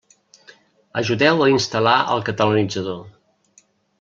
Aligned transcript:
Ajudeu 1.01 1.43
a 1.47 1.51
instal·lar 1.57 1.95
el 2.15 2.25
Catalanitzador. 2.31 2.99